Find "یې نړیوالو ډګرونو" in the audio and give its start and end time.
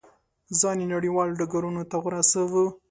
0.83-1.81